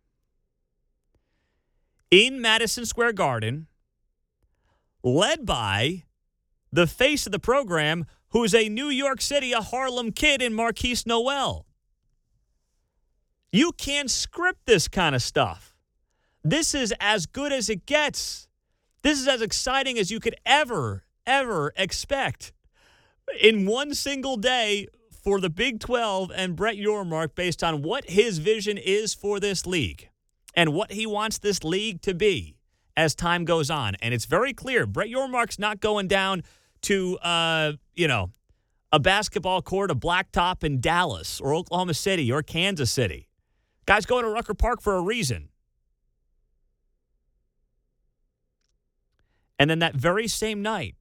In 2.11 2.41
Madison 2.41 2.85
Square 2.87 3.13
Garden, 3.13 3.69
led 5.05 5.45
by 5.45 6.03
the 6.73 6.87
face 6.89 7.27
of 7.27 7.33
the 7.33 7.39
program, 7.39 8.07
who's 8.31 8.55
a 8.55 8.69
New 8.69 8.89
York 8.89 9.21
City, 9.21 9.53
a 9.53 9.61
Harlem 9.61 10.11
kid 10.11 10.43
in 10.43 10.53
Markquis 10.53 11.07
Nowell. 11.07 11.67
You 13.53 13.71
can't 13.71 14.11
script 14.11 14.67
this 14.67 14.89
kind 14.89 15.15
of 15.15 15.23
stuff. 15.23 15.77
This 16.43 16.75
is 16.75 16.93
as 16.99 17.27
good 17.27 17.53
as 17.53 17.71
it 17.71 17.87
gets. 17.87 18.49
This 19.03 19.21
is 19.21 19.29
as 19.29 19.41
exciting 19.41 19.99
as 19.99 20.11
you 20.11 20.19
could 20.19 20.35
ever, 20.45 21.05
ever 21.27 21.73
expect. 21.77 22.53
In 23.41 23.67
one 23.67 23.95
single 23.95 24.37
day 24.37 24.89
for 25.23 25.41
the 25.41 25.49
Big 25.49 25.79
12 25.79 26.33
and 26.35 26.57
Brett 26.57 26.77
Yormark, 26.77 27.35
based 27.35 27.63
on 27.63 27.83
what 27.83 28.11
his 28.11 28.39
vision 28.39 28.77
is 28.77 29.15
for 29.15 29.39
this 29.39 29.65
league 29.65 30.09
and 30.55 30.75
what 30.75 30.93
he 30.93 31.07
wants 31.07 31.39
this 31.39 31.63
league 31.63 32.03
to 32.03 32.15
be 32.15 32.57
as 32.97 33.15
time 33.15 33.45
goes 33.45 33.71
on. 33.71 33.95
And 33.97 34.15
it's 34.15 34.25
very 34.25 34.53
clear 34.53 34.87
Brett 34.87 35.09
Yormark's 35.09 35.59
not 35.59 35.81
going 35.81 36.09
down 36.09 36.43
to, 36.83 37.19
uh, 37.19 37.73
you 37.95 38.09
know, 38.09 38.31
a 38.93 39.01
basketball 39.01 39.63
court, 39.63 39.91
a 39.91 39.95
blacktop 39.95 40.63
in 40.63 40.81
Dallas 40.81 41.41
or 41.41 41.55
Oklahoma 41.55 41.95
City 41.95 42.31
or 42.31 42.43
Kansas 42.43 42.91
City. 42.91 43.29
Guys 43.87 44.07
going 44.07 44.25
to 44.25 44.31
Rucker 44.31 44.55
Park 44.55 44.81
for 44.81 44.97
a 44.97 45.03
reason. 45.03 45.49
And 49.59 49.69
then 49.71 49.81
that 49.81 49.95
very 49.95 50.29
same 50.29 50.63
night, 50.63 50.95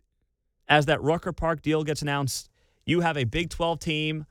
as 0.67 0.85
that 0.85 1.01
Rucker 1.01 1.33
Park 1.33 1.61
deal 1.61 1.83
gets 1.83 2.01
announced, 2.01 2.49
you 2.85 3.01
have 3.01 3.17
a 3.17 3.23
Big 3.23 3.49
12 3.49 3.79
team 3.79 4.25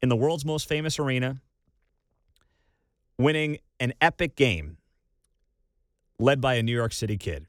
in 0.00 0.08
the 0.08 0.16
world's 0.16 0.44
most 0.44 0.68
famous 0.68 0.98
arena 0.98 1.40
winning 3.18 3.58
an 3.78 3.92
epic 4.00 4.36
game 4.36 4.76
led 6.18 6.40
by 6.40 6.54
a 6.54 6.62
New 6.62 6.74
York 6.74 6.92
City 6.92 7.16
kid. 7.16 7.46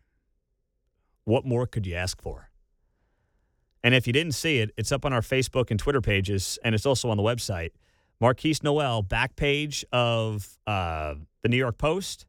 What 1.25 1.45
more 1.45 1.65
could 1.65 1.85
you 1.85 1.95
ask 1.95 2.21
for? 2.21 2.49
And 3.83 3.93
if 3.93 4.07
you 4.07 4.13
didn't 4.13 4.33
see 4.33 4.59
it, 4.59 4.71
it's 4.77 4.91
up 4.91 5.05
on 5.05 5.11
our 5.13 5.21
Facebook 5.21 5.69
and 5.69 5.79
Twitter 5.79 6.01
pages, 6.01 6.57
and 6.63 6.73
it's 6.73 6.85
also 6.85 7.09
on 7.09 7.17
the 7.17 7.23
website. 7.23 7.71
Markquis 8.21 8.63
Nowell, 8.63 9.01
back 9.01 9.35
page 9.35 9.83
of 9.91 10.57
uh, 10.65 11.15
the 11.41 11.49
New 11.49 11.57
York 11.57 11.77
Post 11.77 12.25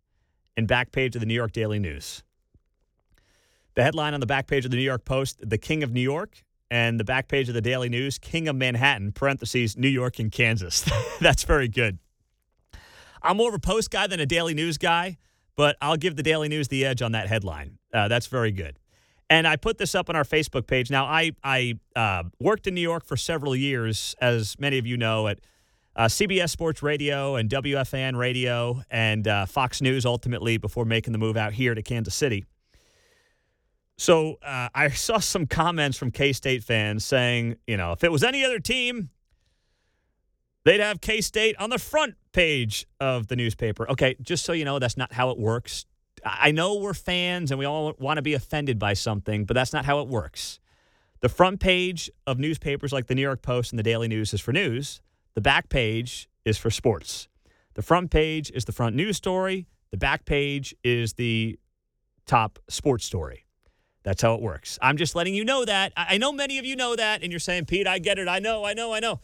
and 0.56 0.66
back 0.66 0.90
page 0.92 1.14
of 1.14 1.20
the 1.20 1.26
New 1.26 1.34
York 1.34 1.52
Daily 1.52 1.78
News. 1.78 2.24
The 3.74 3.82
headline 3.82 4.14
on 4.14 4.20
the 4.20 4.26
back 4.26 4.46
page 4.46 4.64
of 4.64 4.70
the 4.70 4.76
New 4.76 4.84
York 4.84 5.04
Post, 5.04 5.40
The 5.48 5.58
King 5.58 5.82
of 5.82 5.92
New 5.92 6.00
York, 6.00 6.44
and 6.70 6.98
the 6.98 7.04
back 7.04 7.28
page 7.28 7.48
of 7.48 7.54
the 7.54 7.60
Daily 7.60 7.88
News, 7.88 8.18
King 8.18 8.48
of 8.48 8.56
Manhattan, 8.56 9.12
parentheses, 9.12 9.76
New 9.76 9.88
York 9.88 10.18
and 10.18 10.32
Kansas. 10.32 10.88
That's 11.20 11.44
very 11.44 11.68
good. 11.68 11.98
I'm 13.22 13.36
more 13.36 13.48
of 13.48 13.54
a 13.54 13.60
post 13.60 13.90
guy 13.90 14.06
than 14.06 14.20
a 14.20 14.26
Daily 14.26 14.54
News 14.54 14.78
guy, 14.78 15.18
but 15.56 15.76
I'll 15.80 15.96
give 15.96 16.16
the 16.16 16.22
Daily 16.22 16.48
News 16.48 16.68
the 16.68 16.84
edge 16.84 17.02
on 17.02 17.12
that 17.12 17.28
headline. 17.28 17.78
Uh, 17.92 18.08
that's 18.08 18.26
very 18.26 18.52
good. 18.52 18.78
And 19.30 19.48
I 19.48 19.56
put 19.56 19.78
this 19.78 19.94
up 19.94 20.10
on 20.10 20.16
our 20.16 20.24
Facebook 20.24 20.66
page. 20.66 20.90
Now, 20.90 21.06
I, 21.06 21.32
I 21.42 21.78
uh, 21.96 22.24
worked 22.40 22.66
in 22.66 22.74
New 22.74 22.80
York 22.80 23.04
for 23.04 23.16
several 23.16 23.56
years, 23.56 24.14
as 24.20 24.58
many 24.58 24.78
of 24.78 24.86
you 24.86 24.96
know, 24.96 25.28
at 25.28 25.40
uh, 25.96 26.06
CBS 26.06 26.50
Sports 26.50 26.82
Radio 26.82 27.36
and 27.36 27.48
WFAN 27.48 28.16
Radio 28.16 28.82
and 28.90 29.26
uh, 29.26 29.46
Fox 29.46 29.80
News 29.80 30.04
ultimately 30.04 30.56
before 30.58 30.84
making 30.84 31.12
the 31.12 31.18
move 31.18 31.36
out 31.36 31.52
here 31.52 31.74
to 31.74 31.82
Kansas 31.82 32.14
City. 32.14 32.44
So 33.96 34.38
uh, 34.42 34.68
I 34.74 34.88
saw 34.90 35.18
some 35.18 35.46
comments 35.46 35.96
from 35.96 36.10
K 36.10 36.32
State 36.32 36.64
fans 36.64 37.04
saying, 37.04 37.56
you 37.66 37.76
know, 37.76 37.92
if 37.92 38.04
it 38.04 38.12
was 38.12 38.24
any 38.24 38.44
other 38.44 38.58
team, 38.58 39.10
they'd 40.64 40.80
have 40.80 41.00
K 41.00 41.20
State 41.20 41.56
on 41.58 41.70
the 41.70 41.78
front 41.78 42.14
page 42.32 42.86
of 43.00 43.28
the 43.28 43.36
newspaper. 43.36 43.88
Okay, 43.90 44.16
just 44.22 44.44
so 44.44 44.52
you 44.52 44.64
know, 44.64 44.78
that's 44.78 44.96
not 44.96 45.12
how 45.12 45.30
it 45.30 45.38
works. 45.38 45.86
I 46.24 46.52
know 46.52 46.76
we're 46.76 46.94
fans 46.94 47.50
and 47.50 47.58
we 47.58 47.66
all 47.66 47.94
want 47.98 48.16
to 48.16 48.22
be 48.22 48.34
offended 48.34 48.78
by 48.78 48.94
something, 48.94 49.44
but 49.44 49.54
that's 49.54 49.72
not 49.72 49.84
how 49.84 50.00
it 50.00 50.08
works. 50.08 50.58
The 51.20 51.28
front 51.28 51.60
page 51.60 52.10
of 52.26 52.38
newspapers 52.38 52.92
like 52.92 53.06
the 53.06 53.14
New 53.14 53.22
York 53.22 53.42
Post 53.42 53.72
and 53.72 53.78
the 53.78 53.82
Daily 53.82 54.08
News 54.08 54.32
is 54.34 54.40
for 54.40 54.52
news. 54.52 55.00
The 55.34 55.40
back 55.40 55.68
page 55.68 56.28
is 56.44 56.58
for 56.58 56.70
sports. 56.70 57.28
The 57.74 57.82
front 57.82 58.10
page 58.10 58.50
is 58.50 58.64
the 58.64 58.72
front 58.72 58.94
news 58.94 59.16
story. 59.16 59.66
The 59.90 59.96
back 59.96 60.24
page 60.24 60.74
is 60.84 61.14
the 61.14 61.58
top 62.26 62.58
sports 62.68 63.04
story. 63.04 63.44
That's 64.02 64.22
how 64.22 64.34
it 64.34 64.42
works. 64.42 64.78
I'm 64.82 64.96
just 64.96 65.14
letting 65.14 65.34
you 65.34 65.44
know 65.44 65.64
that. 65.64 65.92
I 65.96 66.18
know 66.18 66.30
many 66.30 66.58
of 66.58 66.64
you 66.66 66.76
know 66.76 66.94
that, 66.94 67.22
and 67.22 67.32
you're 67.32 67.40
saying, 67.40 67.64
Pete, 67.64 67.86
I 67.86 67.98
get 67.98 68.18
it. 68.18 68.28
I 68.28 68.38
know, 68.38 68.64
I 68.64 68.74
know, 68.74 68.92
I 68.92 69.00
know. 69.00 69.20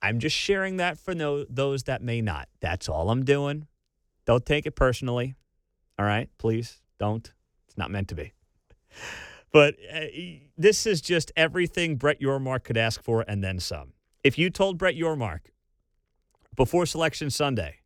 I'm 0.00 0.18
just 0.18 0.36
sharing 0.36 0.76
that 0.76 0.98
for 0.98 1.14
no, 1.14 1.44
those 1.44 1.84
that 1.84 2.02
may 2.02 2.20
not. 2.20 2.48
That's 2.60 2.88
all 2.88 3.10
I'm 3.10 3.24
doing. 3.24 3.66
Don't 4.26 4.44
take 4.44 4.66
it 4.66 4.76
personally. 4.76 5.34
All 5.98 6.06
right, 6.06 6.28
please 6.38 6.80
don't. 6.98 7.32
It's 7.66 7.76
not 7.76 7.90
meant 7.90 8.08
to 8.08 8.14
be. 8.14 8.32
But 9.52 9.76
uh, 9.92 10.00
this 10.56 10.86
is 10.86 11.00
just 11.00 11.32
everything 11.36 11.96
Brett 11.96 12.20
Yormark 12.20 12.64
could 12.64 12.76
ask 12.76 13.02
for 13.02 13.24
and 13.26 13.42
then 13.42 13.58
some. 13.58 13.94
If 14.22 14.38
you 14.38 14.50
told 14.50 14.78
Brett 14.78 14.94
Yormark 14.94 15.40
before 16.54 16.86
Selection 16.86 17.30
Sunday 17.30 17.76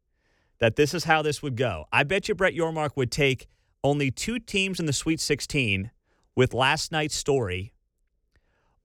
that 0.59 0.76
this 0.76 0.95
is 0.95 1.04
how 1.04 1.23
this 1.23 1.42
would 1.42 1.57
go, 1.57 1.87
I 1.92 2.02
bet 2.02 2.28
you 2.28 2.35
Brett 2.35 2.54
Yormark 2.54 2.90
would 2.97 3.12
take 3.12 3.49
only 3.85 4.11
two 4.11 4.38
teams 4.38 4.81
in 4.81 4.87
the 4.87 4.92
Sweet 4.92 5.21
16 5.21 5.90
with 6.35 6.54
last 6.54 6.90
night's 6.92 7.14
story 7.14 7.75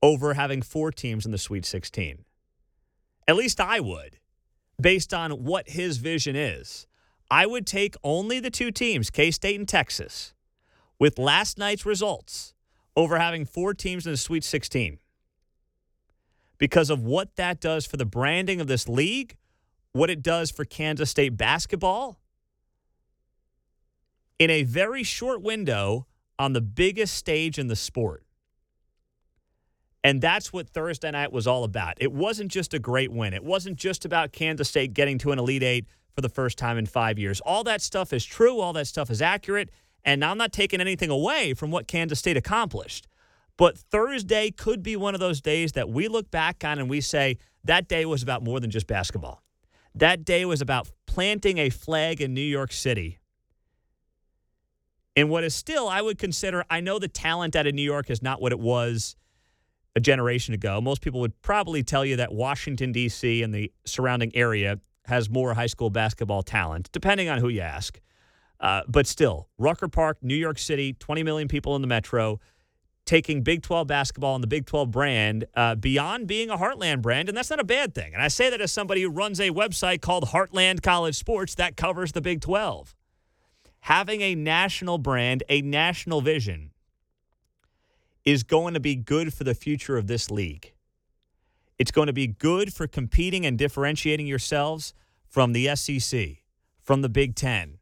over 0.02 0.34
having 0.34 0.62
four 0.62 0.92
teams 0.92 1.26
in 1.26 1.32
the 1.32 1.38
Sweet 1.38 1.64
16. 1.64 2.24
At 3.28 3.36
least 3.36 3.60
I 3.60 3.78
would, 3.78 4.16
based 4.80 5.12
on 5.12 5.44
what 5.44 5.68
his 5.68 5.98
vision 5.98 6.34
is. 6.34 6.86
I 7.30 7.44
would 7.44 7.66
take 7.66 7.94
only 8.02 8.40
the 8.40 8.50
two 8.50 8.70
teams, 8.70 9.10
K 9.10 9.30
State 9.30 9.58
and 9.58 9.68
Texas, 9.68 10.32
with 10.98 11.18
last 11.18 11.58
night's 11.58 11.84
results 11.84 12.54
over 12.96 13.18
having 13.18 13.44
four 13.44 13.74
teams 13.74 14.06
in 14.06 14.12
the 14.12 14.16
Sweet 14.16 14.42
16 14.42 14.98
because 16.56 16.88
of 16.90 17.02
what 17.04 17.36
that 17.36 17.60
does 17.60 17.86
for 17.86 17.98
the 17.98 18.06
branding 18.06 18.62
of 18.62 18.66
this 18.66 18.88
league, 18.88 19.36
what 19.92 20.10
it 20.10 20.22
does 20.22 20.50
for 20.50 20.64
Kansas 20.64 21.10
State 21.10 21.36
basketball. 21.36 22.18
In 24.38 24.50
a 24.50 24.62
very 24.62 25.02
short 25.02 25.42
window 25.42 26.06
on 26.38 26.54
the 26.54 26.60
biggest 26.60 27.14
stage 27.14 27.58
in 27.58 27.68
the 27.68 27.76
sport. 27.76 28.24
And 30.04 30.20
that's 30.20 30.52
what 30.52 30.68
Thursday 30.68 31.10
night 31.10 31.32
was 31.32 31.46
all 31.46 31.64
about. 31.64 31.94
It 31.98 32.12
wasn't 32.12 32.50
just 32.50 32.72
a 32.72 32.78
great 32.78 33.10
win. 33.10 33.34
It 33.34 33.44
wasn't 33.44 33.76
just 33.76 34.04
about 34.04 34.32
Kansas 34.32 34.68
State 34.68 34.94
getting 34.94 35.18
to 35.18 35.32
an 35.32 35.38
Elite 35.38 35.62
Eight 35.62 35.86
for 36.14 36.20
the 36.20 36.28
first 36.28 36.56
time 36.56 36.78
in 36.78 36.86
five 36.86 37.18
years. 37.18 37.40
All 37.40 37.64
that 37.64 37.82
stuff 37.82 38.12
is 38.12 38.24
true, 38.24 38.60
all 38.60 38.72
that 38.74 38.86
stuff 38.86 39.10
is 39.10 39.20
accurate, 39.20 39.70
and 40.04 40.24
I'm 40.24 40.38
not 40.38 40.52
taking 40.52 40.80
anything 40.80 41.10
away 41.10 41.54
from 41.54 41.70
what 41.70 41.88
Kansas 41.88 42.18
State 42.18 42.36
accomplished. 42.36 43.06
But 43.56 43.76
Thursday 43.76 44.52
could 44.52 44.82
be 44.84 44.94
one 44.94 45.14
of 45.14 45.20
those 45.20 45.40
days 45.40 45.72
that 45.72 45.88
we 45.88 46.06
look 46.06 46.30
back 46.30 46.64
on 46.64 46.78
and 46.78 46.88
we 46.88 47.00
say 47.00 47.38
that 47.64 47.88
day 47.88 48.06
was 48.06 48.22
about 48.22 48.44
more 48.44 48.60
than 48.60 48.70
just 48.70 48.86
basketball. 48.86 49.42
That 49.94 50.24
day 50.24 50.44
was 50.44 50.60
about 50.60 50.88
planting 51.06 51.58
a 51.58 51.70
flag 51.70 52.20
in 52.20 52.34
New 52.34 52.40
York 52.40 52.70
City. 52.70 53.18
In 55.16 55.28
what 55.28 55.42
is 55.42 55.56
still, 55.56 55.88
I 55.88 56.00
would 56.00 56.18
consider, 56.18 56.64
I 56.70 56.80
know 56.80 57.00
the 57.00 57.08
talent 57.08 57.56
out 57.56 57.66
of 57.66 57.74
New 57.74 57.82
York 57.82 58.08
is 58.08 58.22
not 58.22 58.40
what 58.40 58.52
it 58.52 58.60
was 58.60 59.16
a 59.96 60.00
generation 60.00 60.54
ago. 60.54 60.80
Most 60.80 61.02
people 61.02 61.20
would 61.20 61.40
probably 61.42 61.82
tell 61.82 62.04
you 62.04 62.16
that 62.16 62.32
Washington, 62.32 62.92
D.C. 62.92 63.42
and 63.42 63.52
the 63.52 63.72
surrounding 63.84 64.34
area 64.34 64.80
has 65.06 65.30
more 65.30 65.54
high 65.54 65.66
school 65.66 65.90
basketball 65.90 66.42
talent, 66.42 66.90
depending 66.92 67.28
on 67.28 67.38
who 67.38 67.48
you 67.48 67.60
ask. 67.60 68.00
Uh, 68.60 68.82
but 68.88 69.06
still, 69.06 69.48
Rucker 69.56 69.88
Park, 69.88 70.18
New 70.22 70.34
York 70.34 70.58
City, 70.58 70.92
20 70.94 71.22
million 71.22 71.48
people 71.48 71.76
in 71.76 71.82
the 71.82 71.88
metro, 71.88 72.40
taking 73.08 73.42
Big 73.42 73.62
12 73.62 73.86
basketball 73.86 74.34
and 74.34 74.42
the 74.42 74.48
Big 74.48 74.66
12 74.66 74.90
brand 74.90 75.46
uh, 75.54 75.74
beyond 75.74 76.26
being 76.26 76.50
a 76.50 76.58
Heartland 76.58 77.00
brand. 77.00 77.28
And 77.28 77.36
that's 77.36 77.48
not 77.48 77.60
a 77.60 77.64
bad 77.64 77.94
thing. 77.94 78.12
And 78.12 78.22
I 78.22 78.28
say 78.28 78.50
that 78.50 78.60
as 78.60 78.70
somebody 78.70 79.02
who 79.02 79.08
runs 79.08 79.40
a 79.40 79.50
website 79.50 80.02
called 80.02 80.26
Heartland 80.26 80.82
College 80.82 81.16
Sports 81.16 81.54
that 81.54 81.76
covers 81.76 82.12
the 82.12 82.20
Big 82.20 82.40
12. 82.42 82.94
Having 83.82 84.20
a 84.20 84.34
national 84.34 84.98
brand, 84.98 85.42
a 85.48 85.62
national 85.62 86.20
vision, 86.20 86.72
is 88.32 88.42
going 88.42 88.74
to 88.74 88.80
be 88.80 88.94
good 88.94 89.32
for 89.32 89.44
the 89.44 89.54
future 89.54 89.96
of 89.96 90.06
this 90.06 90.30
league. 90.30 90.74
It's 91.78 91.90
going 91.90 92.08
to 92.08 92.12
be 92.12 92.26
good 92.26 92.74
for 92.74 92.86
competing 92.86 93.46
and 93.46 93.56
differentiating 93.56 94.26
yourselves 94.26 94.92
from 95.26 95.52
the 95.52 95.74
SEC, 95.74 96.42
from 96.80 97.00
the 97.02 97.08
Big 97.08 97.34
Ten. 97.34 97.78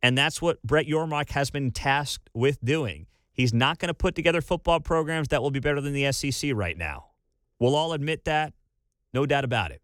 And 0.00 0.16
that's 0.16 0.40
what 0.40 0.62
Brett 0.62 0.86
Yormark 0.86 1.30
has 1.30 1.50
been 1.50 1.72
tasked 1.72 2.30
with 2.32 2.64
doing. 2.64 3.06
He's 3.32 3.52
not 3.52 3.78
going 3.78 3.88
to 3.88 3.94
put 3.94 4.14
together 4.14 4.40
football 4.40 4.78
programs 4.78 5.28
that 5.28 5.42
will 5.42 5.50
be 5.50 5.60
better 5.60 5.80
than 5.80 5.92
the 5.92 6.12
SEC 6.12 6.52
right 6.54 6.76
now. 6.76 7.06
We'll 7.58 7.74
all 7.74 7.92
admit 7.92 8.26
that. 8.26 8.52
No 9.12 9.26
doubt 9.26 9.44
about 9.44 9.72
it. 9.72 9.82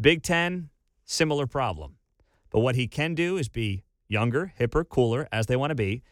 Big 0.00 0.22
Ten, 0.22 0.70
similar 1.04 1.46
problem. 1.46 1.96
But 2.50 2.60
what 2.60 2.74
he 2.74 2.88
can 2.88 3.14
do 3.14 3.36
is 3.36 3.48
be 3.48 3.84
younger, 4.08 4.52
hipper, 4.58 4.88
cooler, 4.88 5.28
as 5.30 5.46
they 5.46 5.56
want 5.56 5.70
to 5.70 5.76
be, 5.76 6.02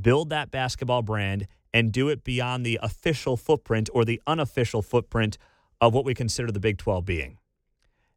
build 0.00 0.30
that 0.30 0.50
basketball 0.50 1.02
brand, 1.02 1.46
and 1.72 1.90
do 1.92 2.08
it 2.08 2.22
beyond 2.22 2.64
the 2.64 2.78
official 2.82 3.36
footprint 3.36 3.90
or 3.92 4.04
the 4.04 4.22
unofficial 4.26 4.80
footprint 4.80 5.36
of 5.80 5.92
what 5.92 6.04
we 6.04 6.14
consider 6.14 6.52
the 6.52 6.60
Big 6.60 6.78
12 6.78 7.04
being. 7.04 7.38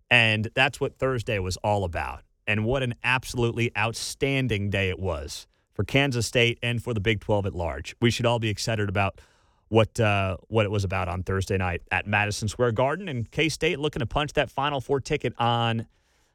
And 0.09 0.49
that's 0.53 0.79
what 0.79 0.97
Thursday 0.97 1.39
was 1.39 1.57
all 1.57 1.83
about. 1.83 2.21
And 2.45 2.63
what 2.63 2.83
an 2.83 2.95
absolutely 3.03 3.75
outstanding 3.75 4.69
day 4.69 4.89
it 4.89 4.99
was 4.99 5.47
for 5.73 5.83
Kansas 5.83 6.25
State 6.25 6.59
and 6.63 6.81
for 6.81 6.93
the 6.93 6.99
Big 6.99 7.19
12 7.19 7.47
at 7.47 7.55
large. 7.55 7.95
We 7.99 8.09
should 8.09 8.25
all 8.25 8.39
be 8.39 8.49
excited 8.49 8.89
about 8.89 9.19
what 9.69 9.99
uh, 9.99 10.37
what 10.47 10.65
it 10.65 10.71
was 10.71 10.83
about 10.83 11.09
on 11.09 11.23
Thursday 11.23 11.57
night 11.57 11.81
at 11.91 12.07
Madison 12.07 12.47
Square 12.47 12.71
Garden, 12.71 13.09
and 13.09 13.29
K 13.29 13.49
State 13.49 13.79
looking 13.79 13.99
to 13.99 14.05
punch 14.05 14.33
that 14.33 14.49
Final 14.49 14.79
Four 14.79 15.01
ticket 15.01 15.33
on 15.37 15.87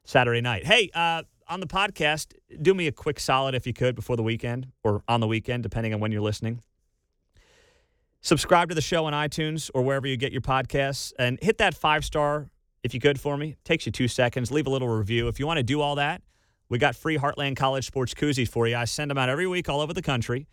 Saturday 0.04 0.42
night. 0.42 0.66
Hey, 0.66 0.90
uh, 0.92 1.22
on 1.52 1.60
the 1.60 1.66
podcast, 1.66 2.32
do 2.62 2.72
me 2.72 2.86
a 2.86 2.92
quick 2.92 3.20
solid 3.20 3.54
if 3.54 3.66
you 3.66 3.74
could 3.74 3.94
before 3.94 4.16
the 4.16 4.22
weekend 4.22 4.68
or 4.82 5.02
on 5.06 5.20
the 5.20 5.26
weekend, 5.26 5.62
depending 5.62 5.92
on 5.92 6.00
when 6.00 6.10
you're 6.10 6.22
listening. 6.22 6.60
Subscribe 8.22 8.68
to 8.70 8.74
the 8.74 8.80
show 8.80 9.04
on 9.04 9.12
iTunes 9.12 9.70
or 9.74 9.82
wherever 9.82 10.06
you 10.06 10.16
get 10.16 10.32
your 10.32 10.40
podcasts 10.40 11.12
and 11.18 11.38
hit 11.42 11.58
that 11.58 11.74
five 11.74 12.04
star 12.04 12.48
if 12.82 12.94
you 12.94 13.00
could 13.00 13.20
for 13.20 13.36
me. 13.36 13.50
It 13.50 13.64
takes 13.64 13.84
you 13.84 13.92
two 13.92 14.08
seconds. 14.08 14.50
Leave 14.50 14.66
a 14.66 14.70
little 14.70 14.88
review. 14.88 15.28
If 15.28 15.38
you 15.38 15.46
want 15.46 15.58
to 15.58 15.62
do 15.62 15.80
all 15.80 15.96
that, 15.96 16.22
we 16.68 16.78
got 16.78 16.96
free 16.96 17.18
Heartland 17.18 17.56
College 17.56 17.84
sports 17.84 18.14
koozies 18.14 18.48
for 18.48 18.66
you. 18.66 18.76
I 18.76 18.86
send 18.86 19.10
them 19.10 19.18
out 19.18 19.28
every 19.28 19.46
week 19.46 19.68
all 19.68 19.80
over 19.80 19.92
the 19.92 20.02
country. 20.02 20.46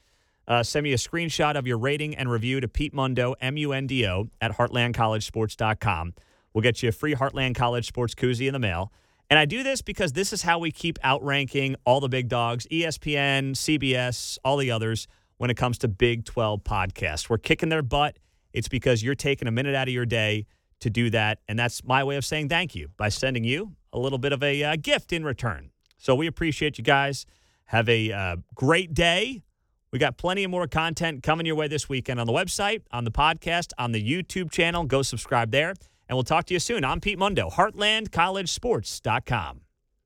uh, 0.49 0.63
send 0.63 0.83
me 0.83 0.91
a 0.93 0.97
screenshot 0.97 1.55
of 1.55 1.65
your 1.67 1.77
rating 1.77 2.15
and 2.15 2.29
review 2.29 2.59
to 2.59 2.67
Pete 2.67 2.93
Mundo, 2.93 3.35
M 3.39 3.55
U 3.55 3.71
N 3.71 3.87
D 3.87 4.05
O, 4.07 4.27
at 4.41 4.51
heartlandcollegesports.com. 4.51 6.13
We'll 6.53 6.63
get 6.63 6.81
you 6.83 6.89
a 6.89 6.91
free 6.91 7.15
Heartland 7.15 7.55
College 7.55 7.87
Sports 7.87 8.15
Koozie 8.15 8.47
in 8.47 8.53
the 8.53 8.59
mail. 8.59 8.91
And 9.29 9.37
I 9.37 9.45
do 9.45 9.61
this 9.61 9.81
because 9.81 10.13
this 10.13 10.33
is 10.33 10.41
how 10.41 10.57
we 10.57 10.71
keep 10.71 10.97
outranking 11.05 11.75
all 11.85 11.99
the 11.99 12.09
big 12.09 12.29
dogs, 12.29 12.65
ESPN, 12.71 13.51
CBS, 13.51 14.39
all 14.43 14.57
the 14.57 14.71
others, 14.71 15.07
when 15.37 15.49
it 15.51 15.55
comes 15.55 15.77
to 15.79 15.87
Big 15.87 16.25
12 16.25 16.63
podcasts. 16.63 17.29
We're 17.29 17.37
kicking 17.37 17.69
their 17.69 17.83
butt. 17.83 18.17
It's 18.53 18.67
because 18.67 19.03
you're 19.03 19.15
taking 19.15 19.47
a 19.47 19.51
minute 19.51 19.75
out 19.75 19.87
of 19.87 19.93
your 19.93 20.05
day 20.05 20.47
to 20.79 20.89
do 20.89 21.09
that. 21.11 21.39
And 21.47 21.59
that's 21.59 21.83
my 21.83 22.03
way 22.03 22.15
of 22.15 22.25
saying 22.25 22.49
thank 22.49 22.73
you 22.73 22.89
by 22.97 23.09
sending 23.09 23.43
you 23.43 23.75
a 23.93 23.99
little 23.99 24.17
bit 24.17 24.33
of 24.33 24.41
a 24.41 24.63
uh, 24.63 24.75
gift 24.81 25.13
in 25.13 25.23
return. 25.23 25.69
So 25.97 26.15
we 26.15 26.25
appreciate 26.25 26.77
you 26.77 26.83
guys. 26.83 27.25
Have 27.65 27.87
a 27.87 28.11
uh, 28.11 28.35
great 28.55 28.93
day. 28.93 29.43
We 29.91 29.99
got 29.99 30.17
plenty 30.17 30.43
of 30.43 30.51
more 30.51 30.67
content 30.67 31.23
coming 31.23 31.45
your 31.45 31.55
way 31.55 31.67
this 31.67 31.87
weekend 31.87 32.19
on 32.19 32.27
the 32.27 32.33
website, 32.33 32.81
on 32.91 33.03
the 33.03 33.11
podcast, 33.11 33.73
on 33.77 33.91
the 33.91 34.03
YouTube 34.03 34.51
channel. 34.51 34.85
Go 34.85 35.01
subscribe 35.01 35.51
there. 35.51 35.73
And 36.09 36.17
we'll 36.17 36.23
talk 36.23 36.45
to 36.45 36.53
you 36.53 36.59
soon. 36.59 36.83
I'm 36.83 36.99
Pete 36.99 37.19
Mundo, 37.19 37.49
HeartlandCollegeSports.com. 37.49 39.61